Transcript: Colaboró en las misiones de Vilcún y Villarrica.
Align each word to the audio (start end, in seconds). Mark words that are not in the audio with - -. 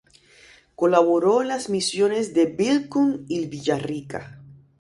Colaboró 0.75 1.43
en 1.43 1.49
las 1.49 1.69
misiones 1.69 2.33
de 2.33 2.47
Vilcún 2.47 3.23
y 3.29 3.45
Villarrica. 3.45 4.41